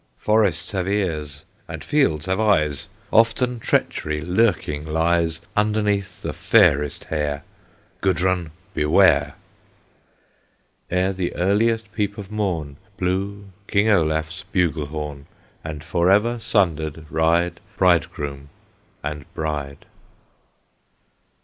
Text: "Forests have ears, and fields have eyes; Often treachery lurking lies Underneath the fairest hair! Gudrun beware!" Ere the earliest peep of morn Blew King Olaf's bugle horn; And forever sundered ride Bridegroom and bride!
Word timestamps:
"Forests 0.17 0.71
have 0.71 0.87
ears, 0.87 1.45
and 1.67 1.83
fields 1.83 2.25
have 2.25 2.39
eyes; 2.39 2.87
Often 3.13 3.59
treachery 3.59 4.19
lurking 4.19 4.83
lies 4.83 5.41
Underneath 5.55 6.23
the 6.23 6.33
fairest 6.33 7.03
hair! 7.03 7.43
Gudrun 8.01 8.49
beware!" 8.73 9.35
Ere 10.89 11.13
the 11.13 11.35
earliest 11.35 11.91
peep 11.91 12.17
of 12.17 12.31
morn 12.31 12.77
Blew 12.97 13.49
King 13.67 13.89
Olaf's 13.91 14.41
bugle 14.41 14.87
horn; 14.87 15.27
And 15.63 15.83
forever 15.83 16.39
sundered 16.39 17.05
ride 17.11 17.59
Bridegroom 17.77 18.49
and 19.03 19.31
bride! 19.35 19.85